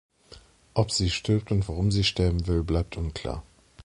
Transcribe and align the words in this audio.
Ob 0.73 0.89
sie 0.91 1.11
stirbt 1.11 1.51
und 1.51 1.67
warum 1.67 1.91
sie 1.91 2.03
sterben 2.03 2.47
will, 2.47 2.63
bleibt 2.63 2.97
unklar. 2.97 3.43